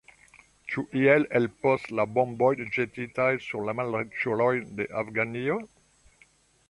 [0.71, 5.61] Ĉu iel helpos la bomboj ĵetitaj sur la malriĉulojn de Afganio?